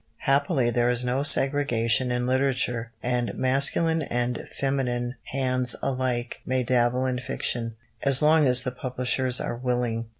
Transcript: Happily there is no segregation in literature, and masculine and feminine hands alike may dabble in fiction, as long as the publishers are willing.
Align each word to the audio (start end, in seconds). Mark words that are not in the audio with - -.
Happily 0.23 0.71
there 0.71 0.89
is 0.89 1.05
no 1.05 1.21
segregation 1.21 2.09
in 2.09 2.25
literature, 2.25 2.91
and 3.03 3.35
masculine 3.35 4.01
and 4.01 4.47
feminine 4.49 5.13
hands 5.25 5.75
alike 5.79 6.41
may 6.43 6.63
dabble 6.63 7.05
in 7.05 7.19
fiction, 7.19 7.75
as 8.01 8.19
long 8.19 8.47
as 8.47 8.63
the 8.63 8.71
publishers 8.71 9.39
are 9.39 9.55
willing. 9.55 10.07